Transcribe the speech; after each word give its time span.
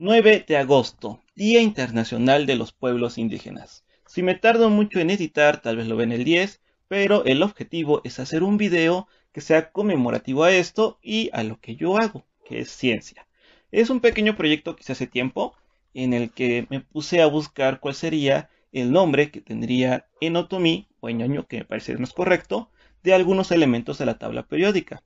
9 0.00 0.44
de 0.46 0.56
agosto, 0.56 1.20
Día 1.34 1.60
Internacional 1.60 2.46
de 2.46 2.54
los 2.54 2.72
Pueblos 2.72 3.18
Indígenas. 3.18 3.84
Si 4.06 4.22
me 4.22 4.36
tardo 4.36 4.70
mucho 4.70 5.00
en 5.00 5.10
editar, 5.10 5.60
tal 5.60 5.78
vez 5.78 5.88
lo 5.88 5.96
ven 5.96 6.12
el 6.12 6.22
10, 6.22 6.60
pero 6.86 7.24
el 7.24 7.42
objetivo 7.42 8.00
es 8.04 8.20
hacer 8.20 8.44
un 8.44 8.58
video 8.58 9.08
que 9.32 9.40
sea 9.40 9.72
conmemorativo 9.72 10.44
a 10.44 10.52
esto 10.52 11.00
y 11.02 11.30
a 11.32 11.42
lo 11.42 11.58
que 11.58 11.74
yo 11.74 11.98
hago, 11.98 12.24
que 12.44 12.60
es 12.60 12.70
ciencia. 12.70 13.26
Es 13.72 13.90
un 13.90 13.98
pequeño 13.98 14.36
proyecto 14.36 14.76
que 14.76 14.82
hice 14.82 14.92
hace 14.92 15.08
tiempo, 15.08 15.56
en 15.94 16.12
el 16.14 16.30
que 16.30 16.68
me 16.70 16.78
puse 16.78 17.20
a 17.20 17.26
buscar 17.26 17.80
cuál 17.80 17.96
sería 17.96 18.50
el 18.70 18.92
nombre 18.92 19.32
que 19.32 19.40
tendría 19.40 20.06
en 20.20 20.36
otomí, 20.36 20.86
o 21.00 21.08
en 21.08 21.18
ñoño, 21.18 21.48
que 21.48 21.58
me 21.58 21.64
parece 21.64 21.98
más 21.98 22.12
correcto, 22.12 22.70
de 23.02 23.14
algunos 23.14 23.50
elementos 23.50 23.98
de 23.98 24.06
la 24.06 24.16
tabla 24.16 24.44
periódica. 24.44 25.02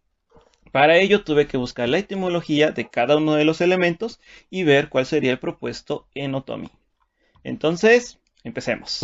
Para 0.72 0.96
ello 0.96 1.22
tuve 1.22 1.46
que 1.46 1.58
buscar 1.58 1.90
la 1.90 1.98
etimología 1.98 2.70
de 2.70 2.88
cada 2.88 3.18
uno 3.18 3.34
de 3.34 3.44
los 3.44 3.60
elementos 3.60 4.20
y 4.48 4.64
ver 4.64 4.88
cuál 4.88 5.04
sería 5.04 5.30
el 5.30 5.38
propuesto 5.38 6.08
en 6.14 6.34
otomí. 6.34 6.70
Entonces, 7.44 8.20
empecemos. 8.42 9.02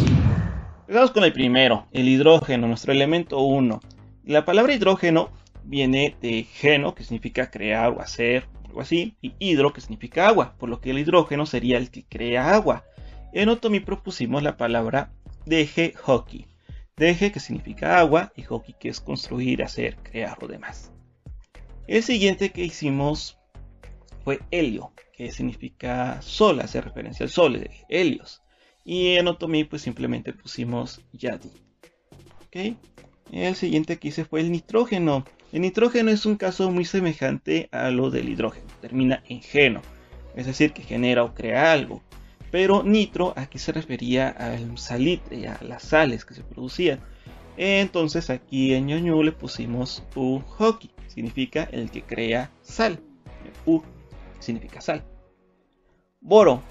Empezamos 0.80 1.10
con 1.10 1.24
el 1.24 1.34
primero, 1.34 1.86
el 1.92 2.08
hidrógeno, 2.08 2.66
nuestro 2.66 2.92
elemento 2.92 3.40
1. 3.40 3.80
La 4.24 4.46
palabra 4.46 4.72
hidrógeno 4.72 5.30
viene 5.62 6.16
de 6.22 6.44
geno, 6.44 6.94
que 6.94 7.04
significa 7.04 7.50
crear 7.50 7.90
o 7.90 8.00
hacer, 8.00 8.48
algo 8.64 8.80
así, 8.80 9.18
y 9.20 9.34
hidro, 9.38 9.74
que 9.74 9.82
significa 9.82 10.26
agua, 10.26 10.54
por 10.58 10.70
lo 10.70 10.80
que 10.80 10.90
el 10.92 10.98
hidrógeno 10.98 11.44
sería 11.44 11.76
el 11.76 11.90
que 11.90 12.06
crea 12.06 12.54
agua. 12.54 12.84
En 13.34 13.50
otomí 13.50 13.80
propusimos 13.80 14.42
la 14.42 14.56
palabra 14.56 15.12
deje 15.44 15.92
hockey. 15.98 16.46
Deje 16.96 17.30
que 17.30 17.40
significa 17.40 17.98
agua 17.98 18.32
y 18.34 18.42
hockey 18.44 18.74
que 18.80 18.88
es 18.88 19.00
construir, 19.00 19.62
hacer, 19.62 19.96
crear 19.96 20.38
o 20.42 20.48
demás. 20.48 20.92
El 21.88 22.02
siguiente 22.02 22.50
que 22.50 22.64
hicimos 22.64 23.38
fue 24.22 24.40
helio, 24.50 24.92
que 25.16 25.32
significa 25.32 26.20
sol, 26.20 26.60
hace 26.60 26.82
referencia 26.82 27.24
al 27.24 27.30
sol, 27.30 27.66
helios. 27.88 28.42
Y 28.84 29.14
en 29.14 29.26
otomí 29.26 29.64
pues 29.64 29.80
simplemente 29.80 30.34
pusimos 30.34 31.00
yadi. 31.12 31.50
El 33.32 33.54
siguiente 33.54 33.98
que 33.98 34.08
hice 34.08 34.26
fue 34.26 34.40
el 34.40 34.52
nitrógeno. 34.52 35.24
El 35.50 35.62
nitrógeno 35.62 36.10
es 36.10 36.26
un 36.26 36.36
caso 36.36 36.70
muy 36.70 36.84
semejante 36.84 37.70
a 37.72 37.90
lo 37.90 38.10
del 38.10 38.28
hidrógeno. 38.28 38.66
Termina 38.82 39.22
en 39.26 39.40
geno, 39.40 39.80
es 40.36 40.44
decir, 40.44 40.74
que 40.74 40.82
genera 40.82 41.24
o 41.24 41.32
crea 41.32 41.72
algo. 41.72 42.02
Pero 42.50 42.82
nitro 42.82 43.32
aquí 43.34 43.58
se 43.58 43.72
refería 43.72 44.28
al 44.28 44.76
salitre, 44.76 45.48
a 45.48 45.58
las 45.62 45.84
sales 45.84 46.26
que 46.26 46.34
se 46.34 46.42
producían. 46.42 47.00
Entonces 47.60 48.30
aquí 48.30 48.72
en 48.72 48.86
ñoñu 48.86 49.20
le 49.24 49.32
pusimos 49.32 50.04
u 50.14 50.38
hockey, 50.38 50.90
significa 51.08 51.68
el 51.72 51.90
que 51.90 52.02
crea 52.02 52.52
sal. 52.62 53.00
U 53.66 53.82
significa 54.38 54.80
sal. 54.80 55.02
Boro. 56.20 56.62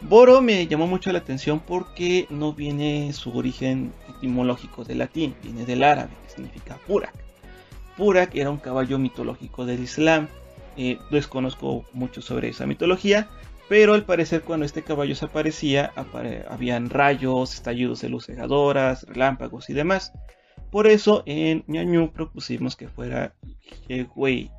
Boro 0.00 0.40
me 0.40 0.66
llamó 0.66 0.86
mucho 0.86 1.12
la 1.12 1.18
atención 1.18 1.60
porque 1.60 2.26
no 2.30 2.54
viene 2.54 3.12
su 3.12 3.36
origen 3.36 3.92
etimológico 4.08 4.84
del 4.84 4.98
latín, 4.98 5.36
viene 5.42 5.66
del 5.66 5.84
árabe, 5.84 6.10
que 6.24 6.30
significa 6.30 6.78
purak. 6.86 7.12
Purak 7.98 8.34
era 8.34 8.50
un 8.50 8.56
caballo 8.56 8.98
mitológico 8.98 9.66
del 9.66 9.80
Islam. 9.82 10.28
Eh, 10.78 10.98
desconozco 11.10 11.84
mucho 11.92 12.22
sobre 12.22 12.48
esa 12.48 12.66
mitología, 12.66 13.28
pero 13.72 13.94
al 13.94 14.04
parecer 14.04 14.42
cuando 14.42 14.66
este 14.66 14.82
caballo 14.82 15.14
se 15.14 15.24
aparecía, 15.24 15.94
habían 16.46 16.90
rayos, 16.90 17.54
estallidos 17.54 18.02
de 18.02 18.10
luz 18.10 18.26
cegadoras, 18.26 19.04
relámpagos 19.04 19.70
y 19.70 19.72
demás. 19.72 20.12
Por 20.70 20.86
eso 20.86 21.22
en 21.24 21.64
ñañu 21.68 22.12
propusimos 22.12 22.76
que 22.76 22.88
fuera 22.88 23.34
Yewei, 23.88 24.50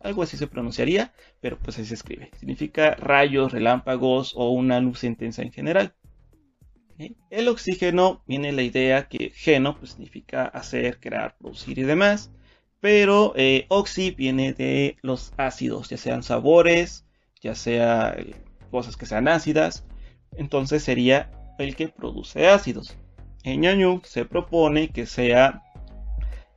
algo 0.00 0.22
así 0.22 0.38
se 0.38 0.46
pronunciaría, 0.46 1.12
pero 1.42 1.58
pues 1.58 1.76
así 1.76 1.88
se 1.88 1.92
escribe. 1.96 2.30
Significa 2.38 2.94
rayos, 2.94 3.52
relámpagos 3.52 4.32
o 4.34 4.52
una 4.52 4.80
luz 4.80 5.04
intensa 5.04 5.42
en 5.42 5.52
general. 5.52 5.94
El 7.28 7.46
oxígeno 7.46 8.22
viene 8.26 8.52
la 8.52 8.62
idea 8.62 9.06
que 9.06 9.28
geno 9.28 9.78
pues, 9.78 9.90
significa 9.90 10.46
hacer, 10.46 10.98
crear, 10.98 11.36
producir 11.36 11.78
y 11.78 11.82
demás. 11.82 12.32
Pero 12.80 13.34
eh, 13.36 13.68
viene 14.16 14.54
de 14.54 14.96
los 15.02 15.34
ácidos, 15.36 15.90
ya 15.90 15.98
sean 15.98 16.22
sabores, 16.22 17.05
ya 17.40 17.54
sea 17.54 18.14
eh, 18.16 18.34
cosas 18.70 18.96
que 18.96 19.06
sean 19.06 19.28
ácidas, 19.28 19.84
entonces 20.36 20.82
sería 20.82 21.30
el 21.58 21.76
que 21.76 21.88
produce 21.88 22.48
ácidos. 22.48 22.96
En 23.44 23.60
ñañu 23.60 24.00
se 24.04 24.24
propone 24.24 24.88
que 24.88 25.06
sea 25.06 25.62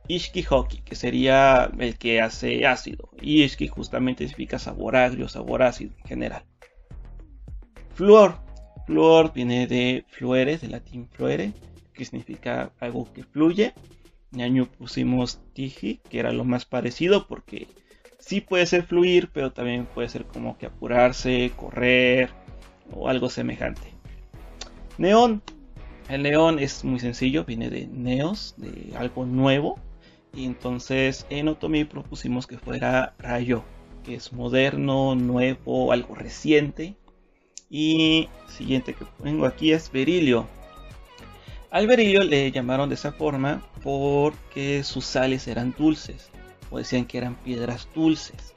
Ishki-hoki, 0.08 0.82
que 0.82 0.96
sería 0.96 1.70
el 1.78 1.96
que 1.96 2.20
hace 2.20 2.66
ácido. 2.66 3.10
Y 3.22 3.44
Ishki 3.44 3.68
justamente 3.68 4.26
significa 4.26 4.58
sabor 4.58 4.96
agrio, 4.96 5.28
sabor 5.28 5.62
ácido 5.62 5.92
en 5.98 6.04
general. 6.04 6.44
Fluor. 7.94 8.38
Fluor 8.86 9.32
viene 9.32 9.68
de 9.68 10.04
fluere, 10.08 10.58
de 10.58 10.66
latín 10.68 11.08
fluere, 11.08 11.52
que 11.94 12.04
significa 12.04 12.72
algo 12.80 13.12
que 13.12 13.22
fluye. 13.22 13.72
ñañu 14.32 14.66
pusimos 14.66 15.40
tiji, 15.54 16.00
que 16.08 16.18
era 16.18 16.32
lo 16.32 16.44
más 16.44 16.64
parecido 16.64 17.26
porque 17.28 17.68
sí 18.20 18.40
puede 18.40 18.66
ser 18.66 18.84
fluir, 18.84 19.30
pero 19.32 19.50
también 19.50 19.86
puede 19.86 20.08
ser 20.08 20.24
como 20.24 20.56
que 20.56 20.66
apurarse, 20.66 21.50
correr 21.56 22.30
o 22.92 23.08
algo 23.08 23.28
semejante. 23.30 23.92
Neón. 24.98 25.42
El 26.08 26.24
neón 26.24 26.58
es 26.58 26.84
muy 26.84 26.98
sencillo, 26.98 27.44
viene 27.44 27.70
de 27.70 27.86
neos, 27.86 28.54
de 28.56 28.96
algo 28.96 29.24
nuevo. 29.26 29.78
Y 30.34 30.44
entonces 30.44 31.26
en 31.30 31.48
Otomi 31.48 31.84
propusimos 31.84 32.46
que 32.46 32.58
fuera 32.58 33.14
rayo, 33.18 33.62
que 34.04 34.16
es 34.16 34.32
moderno, 34.32 35.14
nuevo, 35.14 35.92
algo 35.92 36.14
reciente. 36.14 36.96
Y 37.68 38.28
siguiente 38.48 38.94
que 38.94 39.04
pongo 39.04 39.46
aquí 39.46 39.72
es 39.72 39.92
berilio. 39.92 40.48
Al 41.70 41.86
berilio 41.86 42.24
le 42.24 42.50
llamaron 42.50 42.88
de 42.88 42.96
esa 42.96 43.12
forma 43.12 43.62
porque 43.84 44.82
sus 44.82 45.04
sales 45.04 45.46
eran 45.46 45.72
dulces 45.78 46.30
decían 46.78 47.06
que 47.06 47.18
eran 47.18 47.36
piedras 47.36 47.88
dulces, 47.94 48.54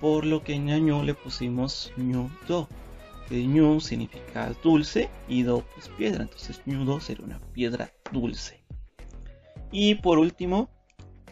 por 0.00 0.24
lo 0.26 0.42
que 0.42 0.54
en 0.54 0.66
ñaño 0.66 1.02
le 1.02 1.14
pusimos 1.14 1.92
ñu 1.96 2.30
do, 2.48 2.68
que 3.28 3.46
ñu 3.46 3.80
significa 3.80 4.52
dulce 4.62 5.08
y 5.28 5.42
do 5.42 5.64
es 5.78 5.88
piedra, 5.88 6.22
entonces 6.22 6.60
ñu 6.66 6.84
do 6.84 7.00
sería 7.00 7.24
una 7.24 7.40
piedra 7.52 7.92
dulce. 8.12 8.62
Y 9.72 9.96
por 9.96 10.18
último, 10.18 10.68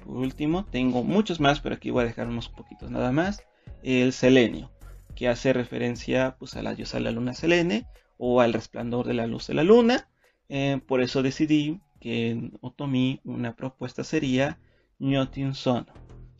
por 0.04 0.16
último, 0.16 0.64
tengo 0.64 1.04
muchos 1.04 1.38
más, 1.38 1.60
pero 1.60 1.76
aquí 1.76 1.90
voy 1.90 2.02
a 2.04 2.06
dejar 2.06 2.28
unos 2.28 2.48
poquitos 2.48 2.90
nada 2.90 3.12
más, 3.12 3.42
el 3.82 4.12
selenio, 4.12 4.70
que 5.14 5.28
hace 5.28 5.52
referencia 5.52 6.36
pues, 6.38 6.56
a 6.56 6.62
la 6.62 6.74
diosa 6.74 6.98
de 6.98 7.04
la 7.04 7.10
luna 7.10 7.34
Selene 7.34 7.86
o 8.18 8.40
al 8.40 8.52
resplandor 8.52 9.06
de 9.06 9.14
la 9.14 9.26
luz 9.26 9.46
de 9.46 9.54
la 9.54 9.64
luna. 9.64 10.08
Eh, 10.48 10.80
por 10.86 11.00
eso 11.02 11.22
decidí 11.22 11.80
que 12.00 12.30
en 12.30 12.58
Otomi 12.60 13.20
una 13.24 13.54
propuesta 13.54 14.04
sería 14.04 14.58
Nyotin 14.98 15.54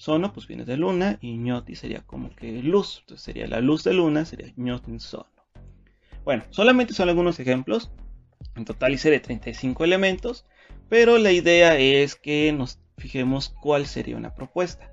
Sono, 0.02 0.32
pues 0.32 0.48
viene 0.48 0.64
de 0.64 0.76
luna 0.76 1.16
y 1.20 1.36
ñoti 1.36 1.76
sería 1.76 2.00
como 2.00 2.34
que 2.34 2.60
luz. 2.60 2.98
Entonces 3.02 3.24
sería 3.24 3.46
la 3.46 3.60
luz 3.60 3.84
de 3.84 3.94
luna, 3.94 4.24
sería 4.24 4.52
ñotin 4.56 4.98
sono. 4.98 5.30
Bueno, 6.24 6.42
solamente 6.50 6.92
son 6.92 7.08
algunos 7.08 7.38
ejemplos. 7.38 7.92
En 8.56 8.64
total 8.64 8.94
hice 8.94 9.10
de 9.12 9.20
35 9.20 9.84
elementos. 9.84 10.44
Pero 10.88 11.18
la 11.18 11.30
idea 11.30 11.78
es 11.78 12.16
que 12.16 12.52
nos 12.52 12.80
fijemos 12.98 13.54
cuál 13.62 13.86
sería 13.86 14.16
una 14.16 14.34
propuesta. 14.34 14.92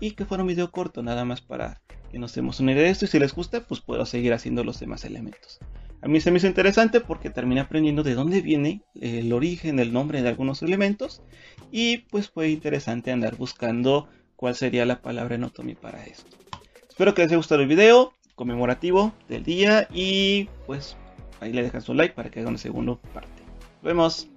Y 0.00 0.12
que 0.12 0.24
fuera 0.24 0.42
un 0.42 0.48
video 0.48 0.70
corto, 0.70 1.02
nada 1.02 1.26
más 1.26 1.42
para 1.42 1.82
que 2.10 2.18
nos 2.18 2.34
demos 2.34 2.60
una 2.60 2.72
idea 2.72 2.84
de 2.84 2.88
esto. 2.88 3.04
Y 3.04 3.08
si 3.08 3.18
les 3.18 3.34
gusta, 3.34 3.66
pues 3.66 3.82
puedo 3.82 4.06
seguir 4.06 4.32
haciendo 4.32 4.64
los 4.64 4.80
demás 4.80 5.04
elementos. 5.04 5.58
A 6.00 6.08
mí 6.08 6.18
se 6.22 6.30
me 6.30 6.38
hizo 6.38 6.46
interesante 6.46 7.02
porque 7.02 7.28
terminé 7.28 7.60
aprendiendo 7.60 8.04
de 8.04 8.14
dónde 8.14 8.40
viene 8.40 8.84
el 8.94 9.34
origen, 9.34 9.78
el 9.80 9.92
nombre 9.92 10.22
de 10.22 10.28
algunos 10.30 10.62
elementos 10.62 11.22
y 11.70 11.98
pues 11.98 12.28
fue 12.28 12.50
interesante 12.50 13.10
andar 13.10 13.36
buscando 13.36 14.08
cuál 14.36 14.54
sería 14.54 14.86
la 14.86 15.02
palabra 15.02 15.34
en 15.34 15.44
Otomi 15.44 15.74
para 15.74 16.04
esto. 16.04 16.36
Espero 16.88 17.14
que 17.14 17.22
les 17.22 17.30
haya 17.30 17.36
gustado 17.36 17.60
el 17.62 17.68
video 17.68 18.12
conmemorativo 18.34 19.12
del 19.28 19.42
día 19.42 19.88
y 19.92 20.48
pues 20.66 20.96
ahí 21.40 21.52
le 21.52 21.62
dejan 21.62 21.82
su 21.82 21.94
like 21.94 22.14
para 22.14 22.30
que 22.30 22.40
haga 22.40 22.48
una 22.48 22.58
segunda 22.58 22.96
parte. 23.12 23.42
Nos 23.74 23.82
vemos. 23.82 24.28